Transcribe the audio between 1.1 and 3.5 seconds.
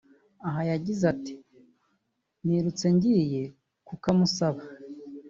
ati” Nirutse ngiye